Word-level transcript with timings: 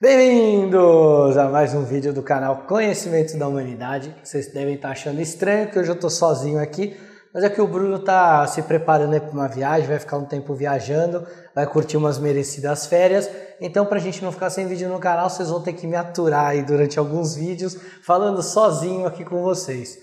Bem-vindos 0.00 1.36
a 1.36 1.48
mais 1.48 1.74
um 1.74 1.82
vídeo 1.82 2.12
do 2.12 2.22
canal 2.22 2.58
Conhecimentos 2.68 3.34
da 3.34 3.48
Humanidade. 3.48 4.14
Vocês 4.22 4.46
devem 4.46 4.76
estar 4.76 4.90
achando 4.90 5.20
estranho 5.20 5.68
que 5.68 5.76
hoje 5.76 5.90
eu 5.90 5.96
estou 5.96 6.08
sozinho 6.08 6.60
aqui, 6.60 6.96
mas 7.34 7.42
é 7.42 7.50
que 7.50 7.60
o 7.60 7.66
Bruno 7.66 7.96
está 7.96 8.46
se 8.46 8.62
preparando 8.62 9.20
para 9.20 9.32
uma 9.32 9.48
viagem, 9.48 9.88
vai 9.88 9.98
ficar 9.98 10.16
um 10.16 10.24
tempo 10.24 10.54
viajando, 10.54 11.26
vai 11.52 11.66
curtir 11.66 11.96
umas 11.96 12.16
merecidas 12.16 12.86
férias. 12.86 13.28
Então, 13.60 13.84
para 13.86 13.98
a 13.98 14.00
gente 14.00 14.22
não 14.22 14.30
ficar 14.30 14.50
sem 14.50 14.68
vídeo 14.68 14.88
no 14.88 15.00
canal, 15.00 15.28
vocês 15.28 15.48
vão 15.48 15.60
ter 15.60 15.72
que 15.72 15.84
me 15.84 15.96
aturar 15.96 16.46
aí 16.46 16.62
durante 16.62 16.96
alguns 16.96 17.34
vídeos, 17.34 17.76
falando 18.04 18.40
sozinho 18.40 19.04
aqui 19.04 19.24
com 19.24 19.42
vocês. 19.42 19.98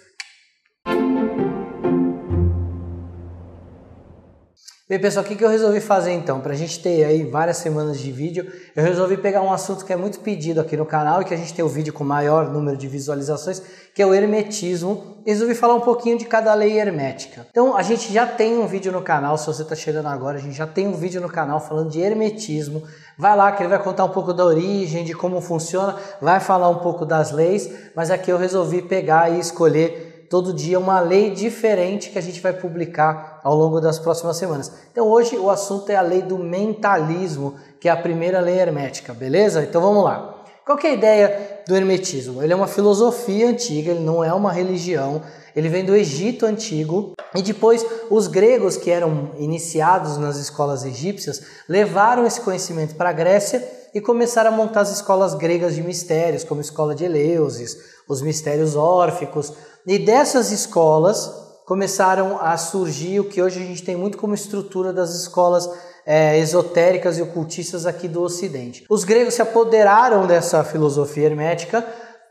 Bem, 4.88 5.00
pessoal, 5.00 5.26
o 5.26 5.28
que, 5.28 5.44
eu 5.44 5.50
resolvi 5.50 5.80
fazer 5.80 6.12
então? 6.12 6.40
Para 6.40 6.54
a 6.54 6.56
gente 6.56 6.80
ter 6.80 7.04
aí 7.06 7.24
várias 7.24 7.58
semanas 7.58 8.00
de 8.00 8.12
vídeo, 8.12 8.46
eu 8.76 8.84
resolvi 8.84 9.18
pegar 9.18 9.42
um 9.42 9.52
assunto 9.52 9.84
que 9.84 9.92
é 9.92 9.96
muito 9.96 10.20
pedido 10.20 10.62
aqui 10.62 10.78
no 10.78 10.86
canal 10.86 11.24
e 11.24 11.26
que 11.26 11.34
a 11.34 11.38
gente 11.38 11.56
tem 11.56 11.66
o 11.66 11.68
vídeo 11.68 11.92
com 11.92 12.04
maior 12.04 12.52
número 12.52 12.78
de 12.78 12.88
visualizações, 12.88 13.64
que 13.96 14.02
é 14.04 14.06
o 14.06 14.14
hermetismo. 14.14 15.24
Resolvi 15.26 15.56
falar 15.56 15.74
um 15.74 15.82
pouquinho 15.82 16.20
de 16.20 16.26
cada 16.26 16.54
lei 16.54 16.78
hermética. 16.78 17.48
Então, 17.50 17.76
a 17.76 17.82
gente 17.82 18.14
já 18.14 18.28
tem 18.28 18.60
um 18.60 18.68
vídeo 18.68 18.92
no 18.92 19.02
canal, 19.02 19.40
se 19.40 19.48
você 19.48 19.64
está 19.64 19.76
chegando 19.76 20.06
agora, 20.06 20.38
a 20.38 20.42
gente 20.42 20.56
já 20.56 20.68
tem 20.68 20.86
um 20.86 20.94
vídeo 20.94 21.20
no 21.20 21.30
canal 21.30 21.60
falando 21.60 21.90
de 21.90 22.00
hermetismo. 22.00 22.84
Vai 23.18 23.36
lá 23.36 23.52
que 23.54 23.64
ele 23.64 23.70
vai 23.70 23.82
contar 23.82 24.06
um 24.06 24.10
pouco 24.10 24.34
da 24.34 24.46
origem, 24.46 25.04
de 25.04 25.16
como 25.16 25.42
funciona, 25.42 25.96
vai 26.22 26.40
falar 26.40 26.70
um 26.70 26.78
pouco 26.78 27.08
das 27.08 27.32
leis, 27.32 27.68
mas 27.96 28.12
aqui 28.12 28.32
eu 28.32 28.38
resolvi 28.38 28.84
pegar 28.84 29.32
e 29.32 29.40
escolher 29.40 30.15
todo 30.30 30.54
dia 30.54 30.80
uma 30.80 31.00
lei 31.00 31.32
diferente 31.32 32.10
que 32.10 32.18
a 32.18 32.22
gente 32.22 32.42
vai 32.42 32.54
publicar 32.54 33.40
ao 33.44 33.56
longo 33.56 33.80
das 33.80 34.00
próximas 34.00 34.38
semanas. 34.38 34.72
Então 34.92 35.08
hoje 35.08 35.38
o 35.38 35.50
assunto 35.50 35.90
é 35.90 35.96
a 35.96 36.02
lei 36.02 36.22
do 36.22 36.38
mentalismo, 36.38 37.56
que 37.80 37.88
é 37.88 37.92
a 37.92 37.98
primeira 37.98 38.40
lei 38.40 38.60
hermética, 38.60 39.14
beleza? 39.14 39.64
Então 39.64 39.82
vamos 39.82 40.04
lá. 40.04 40.36
Qual 40.66 40.80
é 40.80 40.88
a 40.88 40.94
ideia 40.94 41.62
do 41.68 41.76
hermetismo? 41.76 42.42
Ele 42.42 42.52
é 42.52 42.56
uma 42.56 42.68
filosofia 42.68 43.48
antiga, 43.50 43.92
ele 43.92 44.00
não 44.00 44.24
é 44.24 44.34
uma 44.34 44.52
religião, 44.52 45.22
ele 45.56 45.70
vem 45.70 45.86
do 45.86 45.96
Egito 45.96 46.46
antigo 46.46 47.14
e 47.36 47.42
depois 47.44 47.86
os 48.10 48.26
gregos 48.26 48.76
que 48.76 48.90
eram 48.90 49.30
iniciados 49.38 50.18
nas 50.18 50.38
escolas 50.38 50.84
egípcias 50.84 51.44
levaram 51.70 52.26
esse 52.26 52.42
conhecimento 52.42 52.96
para 52.96 53.12
a 53.12 53.14
Grécia 53.14 53.64
e 53.94 54.02
começaram 54.02 54.52
a 54.52 54.58
montar 54.58 54.82
as 54.82 54.92
escolas 54.92 55.36
gregas 55.36 55.76
de 55.76 55.84
mistérios, 55.84 56.44
como 56.44 56.60
a 56.60 56.64
escola 56.64 56.96
de 56.96 57.06
Eleusis, 57.06 57.78
os 58.10 58.22
mistérios 58.22 58.76
órficos, 58.76 59.54
e 59.88 60.00
dessas 60.00 60.52
escolas 60.52 61.32
começaram 61.66 62.40
a 62.40 62.56
surgir 62.58 63.20
o 63.20 63.26
que 63.26 63.42
hoje 63.42 63.62
a 63.62 63.66
gente 63.66 63.84
tem 63.84 63.96
muito 63.96 64.18
como 64.18 64.34
estrutura 64.34 64.94
das 64.94 65.16
escolas 65.16 65.70
é, 66.06 66.38
esotéricas 66.38 67.18
e 67.18 67.22
ocultistas 67.22 67.86
aqui 67.86 68.08
do 68.08 68.22
Ocidente. 68.22 68.86
Os 68.90 69.04
gregos 69.04 69.34
se 69.34 69.42
apoderaram 69.42 70.28
dessa 70.28 70.64
filosofia 70.64 71.26
hermética, 71.26 71.86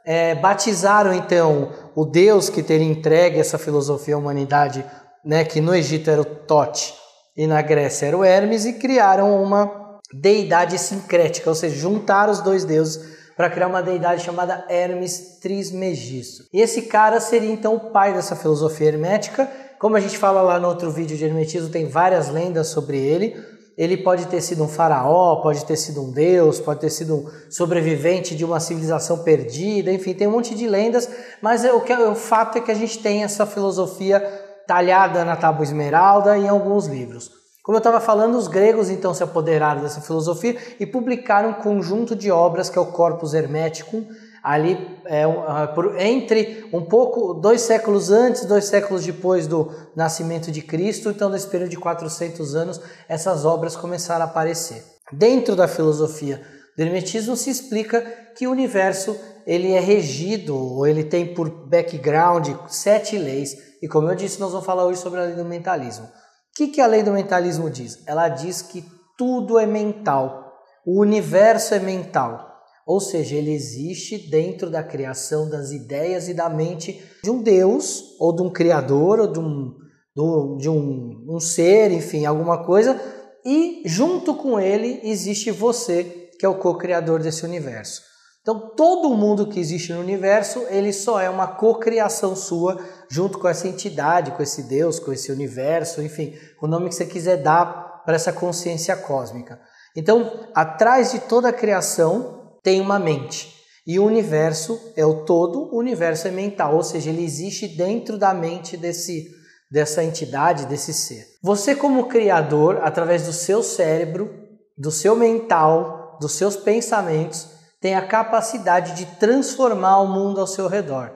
é, 0.06 0.34
batizaram 0.34 1.12
então 1.12 1.72
o 1.94 2.04
Deus 2.04 2.48
que 2.48 2.62
teria 2.62 2.86
entregue 2.86 3.40
essa 3.40 3.58
filosofia 3.58 4.14
à 4.14 4.18
humanidade, 4.18 4.84
né, 5.24 5.44
que 5.44 5.60
no 5.60 5.74
Egito 5.74 6.10
era 6.10 6.20
o 6.20 6.24
Tote 6.24 6.94
e 7.36 7.46
na 7.46 7.60
Grécia 7.62 8.06
era 8.06 8.16
o 8.16 8.22
Hermes, 8.22 8.64
e 8.64 8.74
criaram 8.74 9.42
uma 9.42 9.98
deidade 10.12 10.78
sincrética, 10.78 11.48
ou 11.48 11.56
seja, 11.56 11.74
juntaram 11.74 12.32
os 12.32 12.40
dois 12.40 12.64
deuses 12.64 13.23
para 13.36 13.50
criar 13.50 13.66
uma 13.66 13.82
deidade 13.82 14.22
chamada 14.22 14.64
Hermes 14.68 15.38
Trismegisto. 15.40 16.44
E 16.52 16.60
esse 16.60 16.82
cara 16.82 17.20
seria 17.20 17.50
então 17.50 17.74
o 17.74 17.90
pai 17.90 18.12
dessa 18.12 18.36
filosofia 18.36 18.88
hermética. 18.88 19.50
Como 19.78 19.96
a 19.96 20.00
gente 20.00 20.16
fala 20.16 20.40
lá 20.40 20.58
no 20.58 20.68
outro 20.68 20.90
vídeo 20.90 21.16
de 21.16 21.24
hermetismo, 21.24 21.68
tem 21.68 21.86
várias 21.86 22.28
lendas 22.28 22.68
sobre 22.68 22.98
ele. 22.98 23.36
Ele 23.76 23.96
pode 23.96 24.26
ter 24.26 24.40
sido 24.40 24.62
um 24.62 24.68
faraó, 24.68 25.42
pode 25.42 25.64
ter 25.64 25.76
sido 25.76 26.00
um 26.00 26.12
deus, 26.12 26.60
pode 26.60 26.80
ter 26.80 26.90
sido 26.90 27.16
um 27.16 27.30
sobrevivente 27.50 28.36
de 28.36 28.44
uma 28.44 28.60
civilização 28.60 29.24
perdida, 29.24 29.90
enfim, 29.90 30.14
tem 30.14 30.28
um 30.28 30.30
monte 30.30 30.54
de 30.54 30.68
lendas, 30.68 31.08
mas 31.42 31.64
é 31.64 31.72
o, 31.72 31.80
que, 31.80 31.92
é, 31.92 31.98
o 32.08 32.14
fato 32.14 32.58
é 32.58 32.60
que 32.60 32.70
a 32.70 32.74
gente 32.74 33.00
tem 33.00 33.24
essa 33.24 33.44
filosofia 33.44 34.20
talhada 34.64 35.24
na 35.24 35.34
tábua 35.34 35.64
esmeralda 35.64 36.38
em 36.38 36.48
alguns 36.48 36.86
livros. 36.86 37.43
Como 37.64 37.76
eu 37.76 37.80
estava 37.80 37.98
falando, 37.98 38.36
os 38.36 38.46
gregos 38.46 38.90
então 38.90 39.14
se 39.14 39.22
apoderaram 39.22 39.80
dessa 39.80 40.02
filosofia 40.02 40.54
e 40.78 40.84
publicaram 40.84 41.48
um 41.48 41.54
conjunto 41.54 42.14
de 42.14 42.30
obras 42.30 42.68
que 42.68 42.76
é 42.76 42.80
o 42.80 42.92
Corpus 42.92 43.32
Hermeticum, 43.32 44.06
ali 44.42 45.00
é, 45.06 45.26
uh, 45.26 45.96
entre 45.98 46.68
um 46.74 46.82
pouco, 46.82 47.32
dois 47.32 47.62
séculos 47.62 48.10
antes, 48.10 48.44
dois 48.44 48.66
séculos 48.66 49.02
depois 49.02 49.46
do 49.46 49.72
nascimento 49.96 50.52
de 50.52 50.60
Cristo, 50.60 51.08
então 51.08 51.30
nesse 51.30 51.46
período 51.46 51.70
de 51.70 51.78
400 51.78 52.54
anos, 52.54 52.82
essas 53.08 53.46
obras 53.46 53.74
começaram 53.74 54.26
a 54.26 54.28
aparecer. 54.28 54.84
Dentro 55.10 55.56
da 55.56 55.66
filosofia 55.66 56.42
do 56.76 56.82
Hermetismo 56.82 57.34
se 57.34 57.48
explica 57.48 58.02
que 58.36 58.46
o 58.46 58.50
universo 58.50 59.18
ele 59.46 59.72
é 59.72 59.80
regido, 59.80 60.54
ou 60.54 60.86
ele 60.86 61.04
tem 61.04 61.32
por 61.32 61.48
background 61.48 62.46
sete 62.68 63.16
leis, 63.16 63.56
e 63.80 63.88
como 63.88 64.10
eu 64.10 64.14
disse, 64.14 64.38
nós 64.38 64.50
vamos 64.50 64.66
falar 64.66 64.84
hoje 64.84 65.00
sobre 65.00 65.20
a 65.20 65.24
lei 65.24 65.34
do 65.34 65.46
mentalismo. 65.46 66.06
O 66.54 66.56
que, 66.56 66.68
que 66.68 66.80
a 66.80 66.86
lei 66.86 67.02
do 67.02 67.10
mentalismo 67.10 67.68
diz? 67.68 67.98
Ela 68.06 68.28
diz 68.28 68.62
que 68.62 68.84
tudo 69.18 69.58
é 69.58 69.66
mental, 69.66 70.52
o 70.86 71.00
universo 71.00 71.74
é 71.74 71.80
mental. 71.80 72.48
Ou 72.86 73.00
seja, 73.00 73.34
ele 73.34 73.52
existe 73.52 74.30
dentro 74.30 74.70
da 74.70 74.80
criação 74.80 75.50
das 75.50 75.72
ideias 75.72 76.28
e 76.28 76.34
da 76.34 76.48
mente 76.48 77.02
de 77.24 77.28
um 77.28 77.42
Deus, 77.42 78.14
ou 78.20 78.32
de 78.32 78.42
um 78.42 78.50
Criador, 78.50 79.18
ou 79.18 79.32
de 79.32 79.40
um, 79.40 80.56
de 80.56 80.68
um, 80.68 81.26
um 81.28 81.40
ser, 81.40 81.90
enfim, 81.90 82.24
alguma 82.24 82.64
coisa, 82.64 83.00
e 83.44 83.82
junto 83.84 84.32
com 84.36 84.60
ele 84.60 85.00
existe 85.02 85.50
você, 85.50 86.04
que 86.38 86.46
é 86.46 86.48
o 86.48 86.60
co-criador 86.60 87.20
desse 87.20 87.44
universo. 87.44 88.00
Então, 88.44 88.74
todo 88.76 89.16
mundo 89.16 89.46
que 89.46 89.58
existe 89.58 89.90
no 89.90 90.00
universo, 90.00 90.66
ele 90.68 90.92
só 90.92 91.18
é 91.18 91.30
uma 91.30 91.46
cocriação 91.46 92.36
sua, 92.36 92.78
junto 93.08 93.38
com 93.38 93.48
essa 93.48 93.66
entidade, 93.66 94.32
com 94.32 94.42
esse 94.42 94.64
Deus, 94.64 94.98
com 94.98 95.10
esse 95.10 95.32
universo, 95.32 96.02
enfim, 96.02 96.34
o 96.60 96.66
nome 96.66 96.90
que 96.90 96.94
você 96.94 97.06
quiser 97.06 97.38
dar 97.38 98.02
para 98.04 98.16
essa 98.16 98.34
consciência 98.34 98.94
cósmica. 98.98 99.58
Então, 99.96 100.46
atrás 100.54 101.10
de 101.10 101.20
toda 101.20 101.48
a 101.48 101.54
criação 101.54 102.58
tem 102.62 102.82
uma 102.82 102.98
mente. 102.98 103.50
E 103.86 103.98
o 103.98 104.04
universo 104.04 104.78
é 104.94 105.06
o 105.06 105.24
todo, 105.24 105.74
o 105.74 105.78
universo 105.78 106.28
é 106.28 106.30
mental, 106.30 106.76
ou 106.76 106.82
seja, 106.82 107.08
ele 107.08 107.24
existe 107.24 107.66
dentro 107.66 108.18
da 108.18 108.34
mente 108.34 108.76
desse 108.76 109.32
dessa 109.70 110.04
entidade, 110.04 110.66
desse 110.66 110.92
ser. 110.92 111.24
Você 111.42 111.74
como 111.74 112.06
criador, 112.06 112.78
através 112.82 113.26
do 113.26 113.32
seu 113.32 113.60
cérebro, 113.62 114.30
do 114.78 114.90
seu 114.90 115.16
mental, 115.16 116.16
dos 116.20 116.32
seus 116.32 116.54
pensamentos, 116.54 117.48
tem 117.84 117.94
a 117.94 118.06
capacidade 118.06 118.94
de 118.94 119.04
transformar 119.16 119.98
o 119.98 120.08
mundo 120.08 120.40
ao 120.40 120.46
seu 120.46 120.68
redor. 120.68 121.10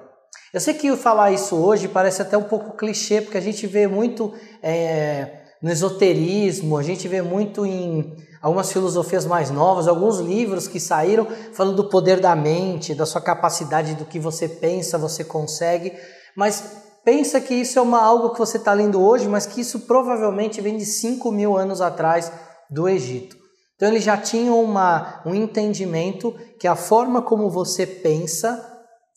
Eu 0.52 0.60
sei 0.60 0.74
que 0.74 0.94
falar 0.98 1.32
isso 1.32 1.56
hoje 1.56 1.88
parece 1.88 2.20
até 2.20 2.36
um 2.36 2.42
pouco 2.42 2.76
clichê, 2.76 3.22
porque 3.22 3.38
a 3.38 3.40
gente 3.40 3.66
vê 3.66 3.86
muito 3.86 4.34
é, 4.62 5.44
no 5.62 5.70
esoterismo, 5.70 6.76
a 6.76 6.82
gente 6.82 7.08
vê 7.08 7.22
muito 7.22 7.64
em 7.64 8.14
algumas 8.42 8.70
filosofias 8.70 9.24
mais 9.24 9.50
novas, 9.50 9.88
alguns 9.88 10.18
livros 10.18 10.68
que 10.68 10.78
saíram 10.78 11.26
falando 11.54 11.76
do 11.76 11.88
poder 11.88 12.20
da 12.20 12.36
mente, 12.36 12.94
da 12.94 13.06
sua 13.06 13.22
capacidade, 13.22 13.94
do 13.94 14.04
que 14.04 14.18
você 14.18 14.46
pensa, 14.46 14.98
você 14.98 15.24
consegue, 15.24 15.94
mas 16.36 16.82
pensa 17.02 17.40
que 17.40 17.54
isso 17.54 17.78
é 17.78 17.82
uma, 17.82 18.02
algo 18.02 18.34
que 18.34 18.38
você 18.38 18.58
está 18.58 18.74
lendo 18.74 19.00
hoje, 19.00 19.26
mas 19.26 19.46
que 19.46 19.62
isso 19.62 19.80
provavelmente 19.86 20.60
vem 20.60 20.76
de 20.76 20.84
5 20.84 21.32
mil 21.32 21.56
anos 21.56 21.80
atrás 21.80 22.30
do 22.68 22.86
Egito. 22.86 23.37
Então 23.78 23.88
eles 23.88 24.02
já 24.02 24.16
tinham 24.16 24.60
uma, 24.60 25.22
um 25.24 25.32
entendimento 25.32 26.34
que 26.58 26.66
a 26.66 26.74
forma 26.74 27.22
como 27.22 27.48
você 27.48 27.86
pensa, 27.86 28.60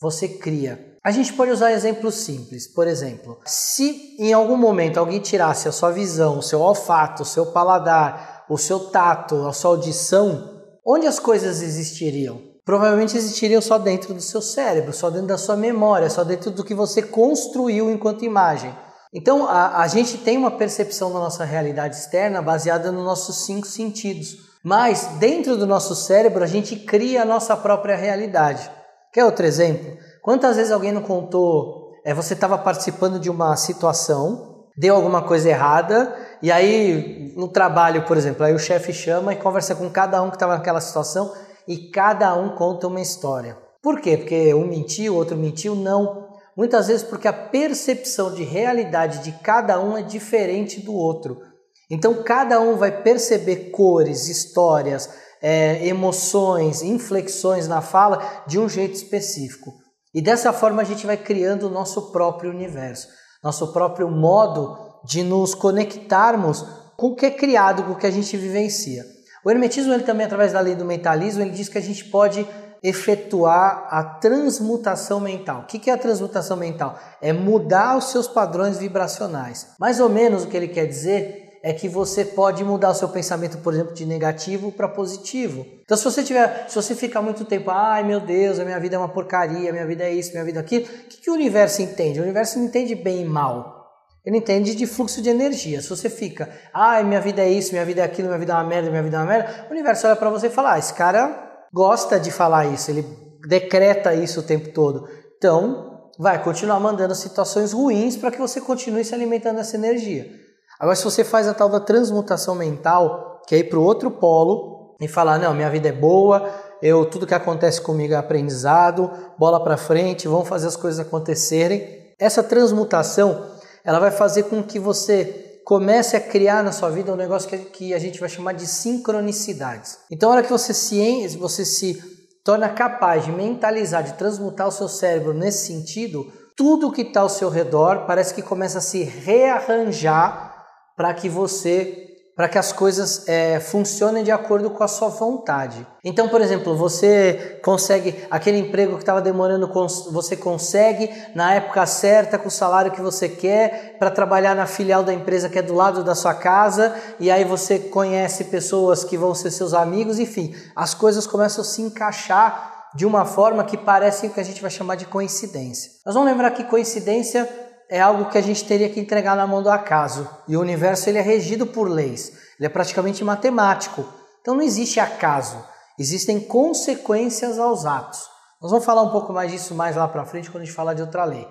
você 0.00 0.28
cria. 0.28 0.78
A 1.04 1.10
gente 1.10 1.32
pode 1.32 1.50
usar 1.50 1.72
exemplos 1.72 2.14
simples. 2.14 2.72
Por 2.72 2.86
exemplo, 2.86 3.40
se 3.44 4.14
em 4.20 4.32
algum 4.32 4.56
momento 4.56 4.98
alguém 4.98 5.18
tirasse 5.18 5.66
a 5.66 5.72
sua 5.72 5.90
visão, 5.90 6.38
o 6.38 6.42
seu 6.42 6.60
olfato, 6.60 7.24
o 7.24 7.26
seu 7.26 7.46
paladar, 7.46 8.44
o 8.48 8.56
seu 8.56 8.78
tato, 8.90 9.48
a 9.48 9.52
sua 9.52 9.72
audição, 9.72 10.62
onde 10.86 11.08
as 11.08 11.18
coisas 11.18 11.60
existiriam? 11.60 12.40
Provavelmente 12.64 13.16
existiriam 13.16 13.60
só 13.60 13.78
dentro 13.78 14.14
do 14.14 14.20
seu 14.20 14.40
cérebro, 14.40 14.92
só 14.92 15.10
dentro 15.10 15.26
da 15.26 15.38
sua 15.38 15.56
memória, 15.56 16.08
só 16.08 16.22
dentro 16.22 16.52
do 16.52 16.62
que 16.62 16.72
você 16.72 17.02
construiu 17.02 17.90
enquanto 17.90 18.24
imagem. 18.24 18.72
Então 19.12 19.48
a, 19.48 19.80
a 19.82 19.88
gente 19.88 20.18
tem 20.18 20.38
uma 20.38 20.52
percepção 20.52 21.12
da 21.12 21.18
nossa 21.18 21.44
realidade 21.44 21.96
externa 21.96 22.40
baseada 22.40 22.92
nos 22.92 23.04
nossos 23.04 23.44
cinco 23.44 23.66
sentidos. 23.66 24.51
Mas 24.62 25.06
dentro 25.18 25.56
do 25.56 25.66
nosso 25.66 25.94
cérebro 25.94 26.44
a 26.44 26.46
gente 26.46 26.76
cria 26.76 27.22
a 27.22 27.24
nossa 27.24 27.56
própria 27.56 27.96
realidade. 27.96 28.70
Quer 29.12 29.24
outro 29.24 29.44
exemplo? 29.44 29.96
Quantas 30.22 30.56
vezes 30.56 30.70
alguém 30.70 30.92
não 30.92 31.02
contou, 31.02 31.92
é, 32.04 32.14
você 32.14 32.34
estava 32.34 32.56
participando 32.56 33.18
de 33.18 33.28
uma 33.28 33.56
situação, 33.56 34.66
deu 34.76 34.94
alguma 34.94 35.22
coisa 35.22 35.48
errada, 35.48 36.14
e 36.40 36.50
aí 36.50 37.32
no 37.36 37.48
trabalho, 37.48 38.06
por 38.06 38.16
exemplo, 38.16 38.44
aí 38.44 38.54
o 38.54 38.58
chefe 38.58 38.92
chama 38.92 39.32
e 39.32 39.36
conversa 39.36 39.74
com 39.74 39.90
cada 39.90 40.22
um 40.22 40.30
que 40.30 40.36
estava 40.36 40.54
naquela 40.54 40.80
situação 40.80 41.32
e 41.66 41.90
cada 41.90 42.34
um 42.34 42.50
conta 42.56 42.86
uma 42.86 43.00
história. 43.00 43.58
Por 43.82 44.00
quê? 44.00 44.16
Porque 44.16 44.54
um 44.54 44.66
mentiu, 44.66 45.16
outro 45.16 45.36
mentiu? 45.36 45.74
Não. 45.74 46.28
Muitas 46.56 46.86
vezes 46.86 47.02
porque 47.02 47.26
a 47.26 47.32
percepção 47.32 48.32
de 48.32 48.44
realidade 48.44 49.24
de 49.24 49.32
cada 49.32 49.80
um 49.80 49.96
é 49.96 50.02
diferente 50.02 50.80
do 50.80 50.94
outro. 50.94 51.42
Então 51.92 52.22
cada 52.22 52.58
um 52.58 52.74
vai 52.76 53.02
perceber 53.02 53.70
cores, 53.70 54.26
histórias, 54.26 55.10
é, 55.42 55.86
emoções, 55.86 56.80
inflexões 56.80 57.68
na 57.68 57.82
fala 57.82 58.44
de 58.46 58.58
um 58.58 58.66
jeito 58.66 58.94
específico. 58.94 59.74
E 60.14 60.22
dessa 60.22 60.54
forma 60.54 60.80
a 60.80 60.86
gente 60.86 61.06
vai 61.06 61.18
criando 61.18 61.66
o 61.66 61.70
nosso 61.70 62.10
próprio 62.10 62.50
universo, 62.50 63.08
nosso 63.44 63.74
próprio 63.74 64.10
modo 64.10 64.74
de 65.04 65.22
nos 65.22 65.54
conectarmos 65.54 66.64
com 66.96 67.08
o 67.08 67.14
que 67.14 67.26
é 67.26 67.30
criado, 67.30 67.82
com 67.82 67.92
o 67.92 67.98
que 67.98 68.06
a 68.06 68.10
gente 68.10 68.38
vivencia. 68.38 69.04
O 69.44 69.50
hermetismo, 69.50 69.92
ele 69.92 70.04
também, 70.04 70.24
através 70.24 70.52
da 70.52 70.60
lei 70.60 70.74
do 70.74 70.86
mentalismo, 70.86 71.42
ele 71.42 71.50
diz 71.50 71.68
que 71.68 71.76
a 71.76 71.82
gente 71.82 72.04
pode 72.04 72.46
efetuar 72.82 73.86
a 73.90 74.02
transmutação 74.02 75.20
mental. 75.20 75.62
O 75.62 75.66
que 75.66 75.90
é 75.90 75.92
a 75.92 75.98
transmutação 75.98 76.56
mental? 76.56 76.98
É 77.20 77.32
mudar 77.32 77.98
os 77.98 78.10
seus 78.10 78.26
padrões 78.26 78.78
vibracionais. 78.78 79.68
Mais 79.78 80.00
ou 80.00 80.08
menos 80.08 80.44
o 80.44 80.46
que 80.46 80.56
ele 80.56 80.68
quer 80.68 80.86
dizer 80.86 81.41
é 81.62 81.72
que 81.72 81.88
você 81.88 82.24
pode 82.24 82.64
mudar 82.64 82.90
o 82.90 82.94
seu 82.94 83.08
pensamento, 83.08 83.58
por 83.58 83.72
exemplo, 83.72 83.94
de 83.94 84.04
negativo 84.04 84.72
para 84.72 84.88
positivo. 84.88 85.64
Então, 85.84 85.96
se 85.96 86.02
você 86.02 86.24
tiver, 86.24 86.66
se 86.68 86.74
você 86.74 86.94
ficar 86.94 87.22
muito 87.22 87.44
tempo, 87.44 87.70
ai 87.70 88.02
meu 88.02 88.18
Deus, 88.18 88.58
a 88.58 88.64
minha 88.64 88.80
vida 88.80 88.96
é 88.96 88.98
uma 88.98 89.08
porcaria, 89.08 89.70
a 89.70 89.72
minha 89.72 89.86
vida 89.86 90.02
é 90.02 90.12
isso, 90.12 90.32
minha 90.32 90.44
vida 90.44 90.58
é 90.58 90.62
aquilo, 90.62 90.84
o 90.84 90.88
que, 91.08 91.20
que 91.20 91.30
o 91.30 91.34
universo 91.34 91.80
entende? 91.80 92.18
O 92.18 92.24
universo 92.24 92.58
não 92.58 92.66
entende 92.66 92.94
bem 92.96 93.22
e 93.22 93.24
mal. 93.24 93.80
Ele 94.24 94.38
entende 94.38 94.74
de 94.74 94.86
fluxo 94.86 95.22
de 95.22 95.30
energia. 95.30 95.80
Se 95.80 95.88
você 95.88 96.10
fica, 96.10 96.48
ai, 96.74 97.04
minha 97.04 97.20
vida 97.20 97.42
é 97.42 97.50
isso, 97.50 97.72
minha 97.72 97.84
vida 97.84 98.00
é 98.00 98.04
aquilo, 98.04 98.28
minha 98.28 98.38
vida 98.38 98.52
é 98.52 98.56
uma 98.56 98.64
merda, 98.64 98.90
minha 98.90 99.02
vida 99.02 99.16
é 99.16 99.20
uma 99.20 99.26
merda, 99.26 99.66
o 99.68 99.72
universo 99.72 100.06
olha 100.06 100.16
para 100.16 100.30
você 100.30 100.48
e 100.48 100.50
fala, 100.50 100.74
ah, 100.74 100.78
esse 100.78 100.94
cara 100.94 101.66
gosta 101.72 102.18
de 102.18 102.30
falar 102.30 102.66
isso, 102.66 102.90
ele 102.90 103.06
decreta 103.48 104.14
isso 104.14 104.40
o 104.40 104.42
tempo 104.42 104.70
todo. 104.70 105.08
Então, 105.36 106.10
vai 106.18 106.42
continuar 106.42 106.78
mandando 106.78 107.14
situações 107.14 107.72
ruins 107.72 108.16
para 108.16 108.30
que 108.30 108.38
você 108.38 108.60
continue 108.60 109.04
se 109.04 109.14
alimentando 109.14 109.56
dessa 109.56 109.76
energia. 109.76 110.41
Agora, 110.82 110.96
se 110.96 111.04
você 111.04 111.22
faz 111.22 111.46
a 111.46 111.54
tal 111.54 111.68
da 111.68 111.78
transmutação 111.78 112.56
mental, 112.56 113.40
que 113.46 113.54
é 113.54 113.58
ir 113.58 113.68
para 113.68 113.78
o 113.78 113.84
outro 113.84 114.10
polo 114.10 114.96
e 115.00 115.06
falar: 115.06 115.38
não, 115.38 115.54
minha 115.54 115.70
vida 115.70 115.88
é 115.88 115.92
boa, 115.92 116.52
eu 116.82 117.06
tudo 117.06 117.24
que 117.24 117.34
acontece 117.34 117.80
comigo 117.80 118.14
é 118.14 118.16
aprendizado, 118.16 119.08
bola 119.38 119.62
para 119.62 119.76
frente, 119.76 120.26
vamos 120.26 120.48
fazer 120.48 120.66
as 120.66 120.74
coisas 120.74 120.98
acontecerem. 120.98 122.12
Essa 122.18 122.42
transmutação, 122.42 123.46
ela 123.84 124.00
vai 124.00 124.10
fazer 124.10 124.42
com 124.44 124.60
que 124.60 124.80
você 124.80 125.60
comece 125.64 126.16
a 126.16 126.20
criar 126.20 126.64
na 126.64 126.72
sua 126.72 126.90
vida 126.90 127.12
um 127.12 127.16
negócio 127.16 127.48
que, 127.48 127.58
que 127.58 127.94
a 127.94 127.98
gente 128.00 128.18
vai 128.18 128.28
chamar 128.28 128.54
de 128.54 128.66
sincronicidades. 128.66 129.98
Então, 130.10 130.30
a 130.30 130.32
hora 130.32 130.42
que 130.42 130.50
você 130.50 130.74
se, 130.74 131.38
você 131.38 131.64
se 131.64 132.02
torna 132.42 132.68
capaz 132.68 133.24
de 133.24 133.30
mentalizar, 133.30 134.02
de 134.02 134.14
transmutar 134.14 134.66
o 134.66 134.72
seu 134.72 134.88
cérebro 134.88 135.32
nesse 135.32 135.64
sentido, 135.64 136.26
tudo 136.56 136.90
que 136.90 137.02
está 137.02 137.20
ao 137.20 137.28
seu 137.28 137.48
redor 137.48 138.04
parece 138.04 138.34
que 138.34 138.42
começa 138.42 138.78
a 138.78 138.80
se 138.80 139.04
rearranjar 139.04 140.51
para 140.96 141.12
que 141.14 141.28
você 141.28 142.08
para 142.34 142.48
que 142.48 142.56
as 142.56 142.72
coisas 142.72 143.28
é, 143.28 143.60
funcionem 143.60 144.24
de 144.24 144.30
acordo 144.30 144.70
com 144.70 144.82
a 144.82 144.88
sua 144.88 145.08
vontade. 145.08 145.86
Então, 146.02 146.28
por 146.28 146.40
exemplo, 146.40 146.74
você 146.74 147.60
consegue 147.62 148.24
aquele 148.30 148.58
emprego 148.58 148.94
que 148.94 149.02
estava 149.02 149.20
demorando, 149.20 149.70
você 150.10 150.34
consegue 150.34 151.10
na 151.34 151.54
época 151.54 151.84
certa, 151.84 152.38
com 152.38 152.48
o 152.48 152.50
salário 152.50 152.90
que 152.90 153.02
você 153.02 153.28
quer, 153.28 153.96
para 153.98 154.10
trabalhar 154.10 154.54
na 154.54 154.66
filial 154.66 155.04
da 155.04 155.12
empresa 155.12 155.48
que 155.48 155.58
é 155.58 155.62
do 155.62 155.74
lado 155.74 156.02
da 156.02 156.14
sua 156.14 156.34
casa, 156.34 156.96
e 157.20 157.30
aí 157.30 157.44
você 157.44 157.78
conhece 157.78 158.44
pessoas 158.44 159.04
que 159.04 159.18
vão 159.18 159.34
ser 159.34 159.50
seus 159.50 159.74
amigos, 159.74 160.18
enfim, 160.18 160.54
as 160.74 160.94
coisas 160.94 161.26
começam 161.26 161.62
a 161.62 161.66
se 161.66 161.82
encaixar 161.82 162.88
de 162.94 163.06
uma 163.06 163.24
forma 163.24 163.64
que 163.64 163.76
parece 163.76 164.26
o 164.26 164.30
que 164.30 164.40
a 164.40 164.44
gente 164.44 164.60
vai 164.60 164.70
chamar 164.70 164.96
de 164.96 165.06
coincidência. 165.06 165.92
Nós 166.04 166.14
vamos 166.14 166.30
lembrar 166.30 166.50
que 166.50 166.64
coincidência 166.64 167.48
é 167.92 168.00
algo 168.00 168.30
que 168.30 168.38
a 168.38 168.42
gente 168.42 168.64
teria 168.64 168.88
que 168.88 168.98
entregar 168.98 169.36
na 169.36 169.46
mão 169.46 169.62
do 169.62 169.70
acaso. 169.70 170.26
E 170.48 170.56
o 170.56 170.60
universo 170.62 171.10
ele 171.10 171.18
é 171.18 171.20
regido 171.20 171.66
por 171.66 171.90
leis. 171.90 172.32
Ele 172.58 172.64
é 172.64 172.68
praticamente 172.70 173.22
matemático. 173.22 174.02
Então 174.40 174.54
não 174.54 174.62
existe 174.62 174.98
acaso. 174.98 175.62
Existem 175.98 176.40
consequências 176.40 177.58
aos 177.58 177.84
atos. 177.84 178.22
Nós 178.62 178.70
vamos 178.70 178.86
falar 178.86 179.02
um 179.02 179.10
pouco 179.10 179.30
mais 179.30 179.52
disso 179.52 179.74
mais 179.74 179.94
lá 179.94 180.08
para 180.08 180.24
frente 180.24 180.50
quando 180.50 180.62
a 180.62 180.64
gente 180.64 180.74
falar 180.74 180.94
de 180.94 181.02
outra 181.02 181.26
lei. 181.26 181.46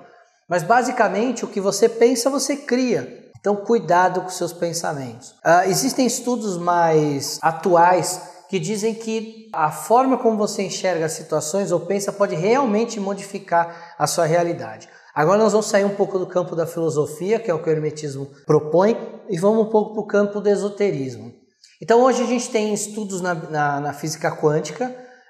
Mas 0.50 0.64
basicamente 0.64 1.46
o 1.46 1.48
que 1.48 1.62
você 1.62 1.88
pensa 1.88 2.28
você 2.28 2.58
cria. 2.58 3.30
Então 3.40 3.56
cuidado 3.58 4.22
com 4.22 4.30
seus 4.30 4.52
pensamentos. 4.52 5.36
Uh, 5.46 5.70
existem 5.70 6.08
estudos 6.08 6.58
mais 6.58 7.38
atuais 7.40 8.20
que 8.50 8.58
dizem 8.58 8.96
que 8.96 9.48
a 9.54 9.70
forma 9.70 10.18
como 10.18 10.38
você 10.38 10.64
enxerga 10.64 11.06
as 11.06 11.12
situações 11.12 11.72
ou 11.72 11.82
pensa 11.82 12.12
pode 12.12 12.34
realmente 12.34 13.00
modificar 13.00 13.94
a 13.96 14.08
sua 14.08 14.26
realidade. 14.26 14.90
Agora 15.14 15.38
nós 15.38 15.52
vamos 15.52 15.68
sair 15.68 15.84
um 15.84 15.96
pouco 15.96 16.18
do 16.18 16.26
campo 16.26 16.56
da 16.56 16.66
filosofia, 16.66 17.40
que 17.40 17.52
é 17.52 17.54
o 17.54 17.62
que 17.62 17.70
o 17.70 17.72
hermetismo 17.72 18.28
propõe, 18.46 18.98
e 19.30 19.38
vamos 19.38 19.68
um 19.68 19.70
pouco 19.70 19.94
para 19.94 20.02
o 20.02 20.08
campo 20.08 20.40
do 20.40 20.50
esoterismo. 20.50 21.34
Então 21.82 22.02
hoje 22.02 22.24
a 22.24 22.26
gente 22.26 22.50
tem 22.50 22.74
estudos 22.74 23.22
na, 23.22 23.34
na, 23.34 23.80
na 23.80 23.94
física 23.94 24.32
quântica, 24.32 24.86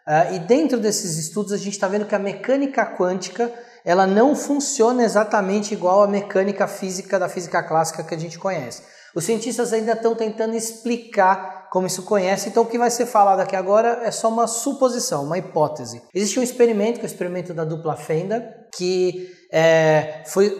uh, 0.07 0.35
e 0.35 0.39
dentro 0.39 0.79
desses 0.79 1.17
estudos 1.17 1.51
a 1.51 1.57
gente 1.57 1.71
está 1.71 1.87
vendo 1.87 2.05
que 2.05 2.13
a 2.13 2.19
mecânica 2.19 2.85
quântica 2.85 3.51
ela 3.83 4.05
não 4.05 4.35
funciona 4.35 5.03
exatamente 5.03 5.73
igual 5.73 6.03
à 6.03 6.07
mecânica 6.07 6.67
física 6.67 7.17
da 7.17 7.27
física 7.27 7.63
clássica 7.63 8.03
que 8.03 8.13
a 8.13 8.19
gente 8.19 8.37
conhece. 8.37 8.83
Os 9.15 9.23
cientistas 9.23 9.73
ainda 9.73 9.93
estão 9.93 10.13
tentando 10.13 10.55
explicar 10.55 11.69
como 11.71 11.87
isso 11.87 12.03
conhece, 12.03 12.49
então 12.49 12.63
o 12.63 12.65
que 12.65 12.77
vai 12.77 12.91
ser 12.91 13.05
falado 13.05 13.39
aqui 13.39 13.55
agora 13.55 14.01
é 14.03 14.11
só 14.11 14.29
uma 14.29 14.45
suposição, 14.45 15.23
uma 15.23 15.37
hipótese. 15.37 16.01
Existe 16.13 16.39
um 16.39 16.43
experimento, 16.43 16.99
que 16.99 17.05
é 17.05 17.09
o 17.09 17.11
experimento 17.11 17.53
da 17.53 17.63
dupla 17.63 17.95
fenda, 17.95 18.60
que 18.73 19.29
é, 19.51 20.23
foi, 20.27 20.57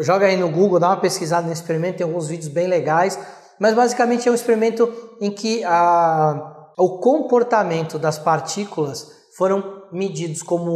joga 0.00 0.26
aí 0.26 0.36
no 0.36 0.48
Google, 0.50 0.78
dá 0.78 0.88
uma 0.88 1.00
pesquisada 1.00 1.46
nesse 1.46 1.60
experimento, 1.62 1.98
tem 1.98 2.06
alguns 2.06 2.28
vídeos 2.28 2.48
bem 2.48 2.68
legais, 2.68 3.18
mas 3.58 3.74
basicamente 3.74 4.28
é 4.28 4.32
um 4.32 4.34
experimento 4.34 4.92
em 5.20 5.30
que 5.30 5.64
a, 5.64 6.70
o 6.78 6.98
comportamento 6.98 7.98
das 7.98 8.18
partículas 8.18 9.10
foram 9.36 9.78
medidos 9.92 10.42
como 10.42 10.72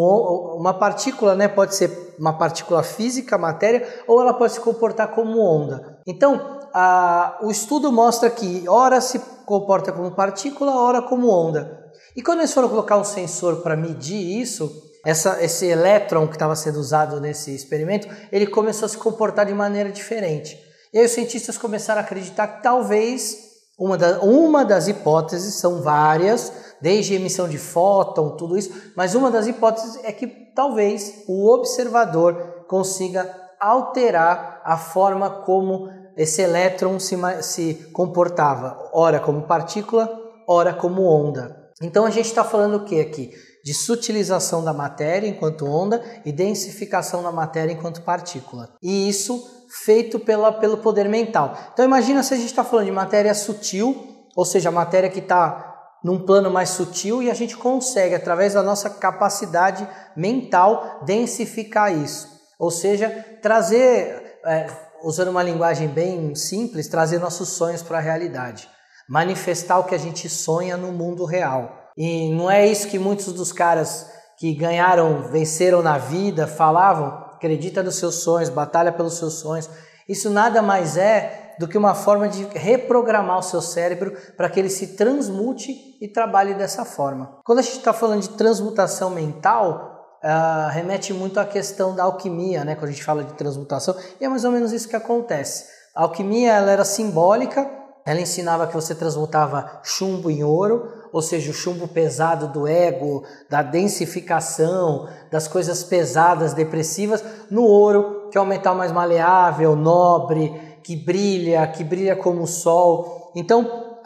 uma 0.57 0.75
partícula, 0.75 1.35
né, 1.35 1.49
pode 1.49 1.75
ser 1.75 2.15
uma 2.19 2.37
partícula 2.37 2.83
física, 2.83 3.39
matéria, 3.39 3.87
ou 4.07 4.21
ela 4.21 4.35
pode 4.35 4.55
se 4.55 4.61
comportar 4.61 5.09
como 5.15 5.39
onda. 5.41 5.99
Então, 6.07 6.61
a, 6.73 7.39
o 7.43 7.51
estudo 7.51 7.93
mostra 7.93 8.31
que 8.31 8.65
ora 8.69 9.01
se 9.01 9.19
comporta 9.45 9.93
como 9.93 10.11
partícula, 10.13 10.77
ora 10.77 11.03
como 11.03 11.29
onda. 11.29 11.83
E 12.17 12.23
quando 12.23 12.41
eles 12.41 12.53
foram 12.53 12.69
colocar 12.69 12.97
um 12.97 13.05
sensor 13.05 13.57
para 13.57 13.77
medir 13.77 14.41
isso, 14.41 14.92
essa, 15.05 15.43
esse 15.43 15.67
elétron 15.67 16.27
que 16.27 16.35
estava 16.35 16.55
sendo 16.55 16.79
usado 16.79 17.21
nesse 17.21 17.55
experimento, 17.55 18.09
ele 18.31 18.47
começou 18.47 18.87
a 18.87 18.89
se 18.89 18.97
comportar 18.97 19.47
de 19.47 19.55
maneira 19.55 19.91
diferente. 19.91 20.59
E 20.93 20.99
aí 20.99 21.05
os 21.05 21.11
cientistas 21.13 21.59
começaram 21.59 22.01
a 22.01 22.05
acreditar 22.05 22.47
que 22.47 22.63
talvez 22.63 23.53
uma, 23.79 23.97
da, 23.97 24.21
uma 24.21 24.65
das 24.65 24.87
hipóteses, 24.87 25.55
são 25.55 25.83
várias, 25.83 26.53
desde 26.81 27.15
emissão 27.15 27.49
de 27.49 27.59
fóton, 27.59 28.37
tudo 28.37 28.57
isso, 28.57 28.73
mas 28.97 29.15
uma 29.15 29.31
das 29.31 29.47
hipóteses 29.47 29.99
é 30.05 30.13
que 30.13 30.27
talvez 30.55 31.25
o 31.27 31.53
observador 31.53 32.65
consiga 32.69 33.35
alterar 33.61 34.61
a 34.65 34.77
forma 34.77 35.31
como 35.31 35.89
esse 36.17 36.43
elétron 36.43 36.99
se, 36.99 37.17
se 37.43 37.75
comportava, 37.93 38.91
ora 38.93 39.19
como 39.19 39.43
partícula, 39.43 40.09
ora 40.47 40.75
como 40.75 41.03
onda. 41.03 41.71
Então 41.81 42.05
a 42.05 42.11
gente 42.11 42.27
está 42.27 42.45
falando 42.45 42.77
o 42.77 42.85
que 42.85 43.01
aqui? 43.01 43.33
De 43.65 43.73
sutilização 43.73 44.65
da 44.65 44.73
matéria 44.73 45.29
enquanto 45.29 45.67
onda 45.67 46.03
e 46.25 46.33
densificação 46.33 47.23
da 47.23 47.31
matéria 47.31 47.73
enquanto 47.73 48.03
partícula. 48.03 48.69
E 48.83 49.09
isso 49.09 49.67
feito 49.85 50.19
pela, 50.19 50.53
pelo 50.53 50.79
poder 50.79 51.09
mental. 51.09 51.57
Então 51.73 51.85
imagina 51.85 52.23
se 52.23 52.35
a 52.35 52.37
gente 52.37 52.47
está 52.47 52.65
falando 52.65 52.87
de 52.87 52.93
matéria 52.93 53.35
sutil, 53.35 54.27
ou 54.37 54.45
seja, 54.45 54.71
matéria 54.71 55.09
que 55.09 55.21
está 55.21 55.73
num 56.05 56.19
plano 56.19 56.51
mais 56.51 56.71
sutil 56.71 57.23
e 57.23 57.31
a 57.31 57.35
gente 57.35 57.57
consegue, 57.57 58.15
através 58.15 58.55
da 58.55 58.63
nossa 58.63 58.91
capacidade 58.91 59.89
mental, 60.17 61.01
densificar 61.05 61.97
isso. 61.97 62.29
Ou 62.59 62.71
seja, 62.71 63.09
trazer, 63.41 64.41
é, 64.45 64.67
usando 65.03 65.29
uma 65.29 65.43
linguagem 65.43 65.89
bem 65.89 66.35
simples, 66.35 66.89
trazer 66.89 67.19
nossos 67.19 67.51
sonhos 67.51 67.83
para 67.83 67.99
a 67.99 68.01
realidade. 68.01 68.69
Manifestar 69.09 69.79
o 69.79 69.85
que 69.85 69.95
a 69.95 69.99
gente 69.99 70.29
sonha 70.29 70.77
no 70.77 70.93
mundo 70.93 71.25
real. 71.25 71.82
E 71.97 72.33
não 72.33 72.51
é 72.51 72.67
isso 72.67 72.89
que 72.89 72.99
muitos 72.99 73.33
dos 73.33 73.53
caras 73.53 74.11
que 74.39 74.55
ganharam, 74.55 75.23
venceram 75.31 75.83
na 75.83 75.99
vida, 75.99 76.47
falavam? 76.47 77.09
Acredita 77.35 77.83
nos 77.83 77.97
seus 77.97 78.17
sonhos, 78.17 78.49
batalha 78.49 78.93
pelos 78.93 79.19
seus 79.19 79.35
sonhos. 79.35 79.69
Isso 80.09 80.31
nada 80.31 80.61
mais 80.61 80.97
é 80.97 81.55
do 81.59 81.69
que 81.69 81.79
uma 81.79 81.95
forma 81.95 82.29
de 82.29 82.45
reprogramar 82.45 83.39
o 83.39 83.43
seu 83.43 83.61
cérebro 83.61 84.17
para 84.37 84.49
que 84.49 84.59
ele 84.59 84.69
se 84.69 84.97
transmute 84.97 85.73
e 86.01 86.09
trabalhe 86.09 86.55
dessa 86.55 86.85
forma. 86.85 87.39
Quando 87.45 87.61
a 87.61 87.63
gente 87.63 87.79
está 87.79 87.93
falando 87.93 88.23
de 88.23 88.31
transmutação 88.31 89.11
mental, 89.11 90.19
uh, 90.25 90.71
remete 90.71 91.13
muito 91.13 91.39
à 91.39 91.45
questão 91.45 91.95
da 91.95 92.05
alquimia, 92.05 92.65
né? 92.65 92.75
quando 92.75 92.89
a 92.89 92.93
gente 92.93 93.05
fala 93.05 93.23
de 93.23 93.35
transmutação, 93.35 93.95
e 94.21 94.25
é 94.25 94.29
mais 94.29 94.45
ou 94.45 94.51
menos 94.51 94.73
isso 94.73 94.89
que 94.89 94.97
acontece. 94.97 95.67
A 95.95 96.03
alquimia 96.03 96.53
ela 96.53 96.71
era 96.71 96.85
simbólica, 96.85 97.69
ela 98.05 98.21
ensinava 98.21 98.67
que 98.67 98.75
você 98.75 98.95
transmutava 98.95 99.81
chumbo 99.85 100.31
em 100.31 100.43
ouro, 100.43 101.02
ou 101.13 101.21
seja, 101.21 101.51
o 101.51 101.55
chumbo 101.55 101.87
pesado 101.87 102.49
do 102.49 102.67
ego, 102.67 103.23
da 103.51 103.63
densificação, 103.63 105.09
das 105.31 105.47
coisas 105.47 105.85
pesadas, 105.85 106.55
depressivas, 106.55 107.23
no 107.51 107.63
ouro, 107.63 108.29
que 108.31 108.39
é 108.39 108.41
um 108.41 108.47
metal 108.47 108.75
mais 108.75 108.91
maleável, 108.91 109.77
nobre, 109.77 110.53
que 110.83 110.97
brilha, 110.97 111.67
que 111.67 111.85
brilha 111.85 112.17
como 112.17 112.43
o 112.43 112.47
sol. 112.47 113.31
Então, 113.37 113.99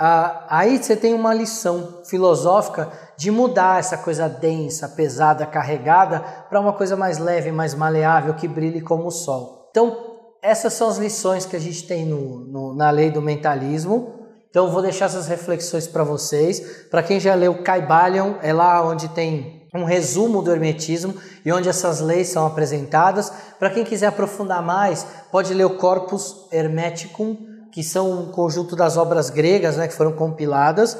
aí 0.49 0.77
você 0.77 0.97
tem 0.97 1.15
uma 1.15 1.33
lição 1.33 2.01
filosófica 2.05 2.91
de 3.17 3.31
mudar 3.31 3.79
essa 3.79 3.97
coisa 3.97 4.29
densa, 4.29 4.89
pesada, 4.89 5.47
carregada 5.47 6.21
para 6.51 6.61
uma 6.61 6.73
coisa 6.73 6.97
mais 6.97 7.19
leve, 7.19 7.51
mais 7.53 7.75
maleável, 7.75 8.35
que 8.35 8.49
brilhe 8.49 8.81
como 8.81 9.07
o 9.07 9.11
sol. 9.11 9.69
Então, 9.71 9.97
essas 10.43 10.73
são 10.73 10.89
as 10.89 10.99
lições 10.99 11.47
que 11.47 11.57
a 11.57 11.61
gente 11.61 11.87
tem 11.87 12.05
no, 12.05 12.41
no, 12.41 12.75
na 12.75 12.91
lei 12.91 13.11
do 13.11 13.23
mentalismo. 13.23 14.26
Então, 14.57 14.71
vou 14.71 14.81
deixar 14.81 15.05
essas 15.05 15.27
reflexões 15.27 15.87
para 15.87 16.03
vocês. 16.03 16.87
Para 16.91 17.03
quem 17.03 17.21
já 17.21 17.35
leu 17.35 17.63
Caibalion, 17.63 18.37
é 18.41 18.55
lá 18.55 18.83
onde 18.83 19.07
tem 19.11 19.69
um 19.75 19.85
resumo 19.85 20.41
do 20.41 20.51
hermetismo 20.51 21.15
e 21.45 21.53
onde 21.53 21.69
essas 21.69 22.01
leis 22.01 22.29
são 22.29 22.47
apresentadas. 22.47 23.31
Para 23.59 23.69
quem 23.69 23.85
quiser 23.85 24.07
aprofundar 24.07 24.63
mais, 24.63 25.07
pode 25.31 25.53
ler 25.53 25.67
o 25.67 25.77
Corpus 25.77 26.49
Hermeticum, 26.51 27.37
que 27.71 27.85
são 27.85 28.11
um 28.11 28.33
conjunto 28.33 28.75
das 28.75 28.97
obras 28.97 29.29
gregas 29.29 29.77
né, 29.77 29.87
que 29.87 29.93
foram 29.93 30.13
compiladas. 30.13 30.97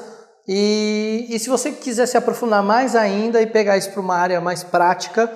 E, 0.47 1.25
e 1.27 1.39
se 1.39 1.49
você 1.49 1.71
quiser 1.71 2.05
se 2.05 2.15
aprofundar 2.15 2.61
mais 2.61 2.95
ainda 2.95 3.41
e 3.41 3.47
pegar 3.47 3.75
isso 3.75 3.89
para 3.89 4.01
uma 4.01 4.17
área 4.17 4.39
mais 4.39 4.63
prática, 4.63 5.33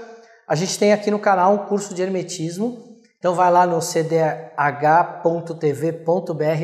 a 0.48 0.54
gente 0.54 0.78
tem 0.78 0.94
aqui 0.94 1.10
no 1.10 1.18
canal 1.18 1.56
um 1.56 1.66
curso 1.66 1.92
de 1.96 2.04
hermetismo. 2.04 2.91
Então 3.22 3.36
vai 3.36 3.52
lá 3.52 3.68
no 3.68 3.80
cdh.tv.br 3.80 4.42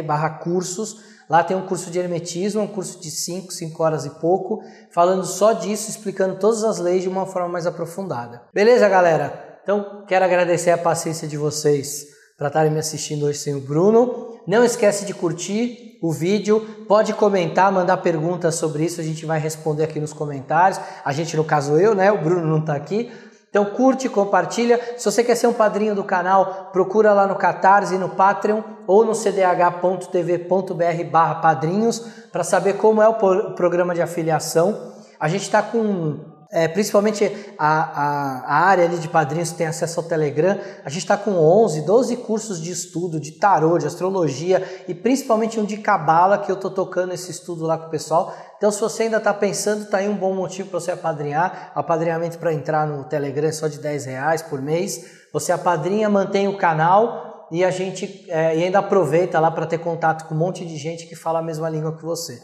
barra 0.04 0.30
cursos. 0.32 0.98
Lá 1.30 1.44
tem 1.44 1.56
um 1.56 1.68
curso 1.68 1.92
de 1.92 2.00
hermetismo, 2.00 2.64
um 2.64 2.68
curso 2.68 3.00
de 3.00 3.12
5, 3.12 3.54
5 3.54 3.84
horas 3.84 4.06
e 4.06 4.10
pouco, 4.10 4.64
falando 4.92 5.24
só 5.24 5.54
disso, 5.54 5.88
explicando 5.88 6.40
todas 6.40 6.64
as 6.64 6.80
leis 6.80 7.04
de 7.04 7.10
uma 7.10 7.28
forma 7.28 7.48
mais 7.48 7.68
aprofundada. 7.68 8.42
Beleza, 8.52 8.90
galera? 8.90 9.60
Então, 9.62 10.04
quero 10.08 10.26
agradecer 10.26 10.72
a 10.72 10.78
paciência 10.80 11.28
de 11.28 11.38
vocês 11.38 12.08
para 12.36 12.48
estarem 12.48 12.72
me 12.72 12.80
assistindo 12.80 13.28
hoje 13.28 13.38
sem 13.38 13.54
o 13.54 13.62
Bruno. 13.62 14.40
Não 14.48 14.64
esquece 14.64 15.06
de 15.06 15.14
curtir 15.14 16.00
o 16.02 16.12
vídeo, 16.12 16.62
pode 16.88 17.14
comentar, 17.14 17.72
mandar 17.72 17.98
perguntas 17.98 18.56
sobre 18.56 18.86
isso, 18.86 19.02
a 19.02 19.04
gente 19.04 19.26
vai 19.26 19.40
responder 19.40 19.84
aqui 19.84 20.00
nos 20.00 20.14
comentários. 20.14 20.80
A 21.04 21.12
gente, 21.12 21.36
no 21.36 21.44
caso 21.44 21.78
eu, 21.78 21.94
né? 21.94 22.12
O 22.12 22.22
Bruno 22.22 22.48
não 22.48 22.60
está 22.60 22.76
aqui. 22.76 23.12
Então 23.50 23.66
curte, 23.66 24.10
compartilha. 24.10 24.80
Se 24.98 25.06
você 25.06 25.24
quer 25.24 25.36
ser 25.36 25.48
um 25.48 25.54
padrinho 25.54 25.96
do 25.96 26.04
canal, 26.04 26.70
procura 26.72 27.14
lá 27.14 27.26
no 27.26 27.36
Catarse, 27.36 27.98
no 27.98 28.10
Patreon 28.10 28.62
ou 28.86 29.06
no 29.06 29.16
cdh.tv.br 29.16 31.04
barra 31.10 31.36
padrinhos 31.36 32.00
para 32.32 32.44
saber 32.44 32.74
como 32.74 33.02
é 33.02 33.08
o 33.08 33.16
programa 33.54 33.96
de 33.96 34.02
afiliação. 34.02 34.94
A 35.20 35.28
gente 35.28 35.44
está 35.44 35.62
com 35.62 36.20
é, 36.52 36.68
principalmente 36.68 37.26
a, 37.58 37.68
a, 37.68 38.40
a, 38.40 38.66
área 38.68 38.86
ali 38.86 38.98
de 38.98 39.10
padrinhos 39.10 39.52
que 39.52 39.58
tem 39.58 39.68
acesso 39.68 40.00
ao 40.00 40.06
Telegram, 40.06 40.58
a 40.84 40.90
gente 40.90 41.02
está 41.02 41.18
com 41.18 41.32
11, 41.32 41.82
12 41.82 42.18
cursos 42.18 42.62
de 42.62 42.72
estudo 42.72 43.20
de 43.20 43.34
tarô, 43.34 43.78
de 43.78 43.86
astrologia 43.86 44.64
e 44.88 44.96
principalmente 44.96 45.60
um 45.60 45.66
de 45.66 45.78
cabala 45.78 46.38
que 46.38 46.50
eu 46.50 46.56
estou 46.56 46.72
tocando 46.72 47.14
esse 47.14 47.32
estudo 47.32 47.66
lá 47.66 47.78
com 47.78 47.88
o 47.88 47.90
pessoal. 47.90 48.34
Então, 48.58 48.72
se 48.72 48.80
você 48.80 49.04
ainda 49.04 49.18
está 49.18 49.34
pensando, 49.34 49.84
está 49.84 49.98
aí 49.98 50.08
um 50.08 50.16
bom 50.16 50.34
motivo 50.34 50.70
para 50.70 50.80
você 50.80 50.92
apadrinhar. 50.92 51.72
Apadrinhamento 51.76 52.40
para 52.40 52.54
entrar 52.54 52.88
no 52.88 53.04
Telegram 53.04 53.50
é 53.50 53.52
só 53.52 53.68
de 53.68 53.80
10 53.80 54.06
reais 54.06 54.42
por 54.42 54.62
mês. 54.62 55.06
Você 55.34 55.52
apadrinha, 55.52 56.10
mantém 56.10 56.48
o 56.48 56.58
canal 56.58 57.48
e 57.52 57.64
a 57.64 57.72
gente 57.72 58.26
é, 58.30 58.58
e 58.58 58.64
ainda 58.64 58.80
aproveita 58.80 59.40
lá 59.40 59.52
para 59.52 59.66
ter 59.66 59.78
contato 59.78 60.28
com 60.28 60.36
um 60.36 60.38
monte 60.38 60.66
de 60.66 60.78
gente 60.78 61.08
que 61.08 61.16
fala 61.16 61.40
a 61.40 61.44
mesma 61.44 61.70
língua 61.70 61.96
que 61.96 62.04
você. 62.04 62.40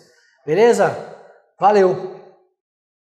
Beleza? 0.45 0.95
Valeu! 1.59 2.22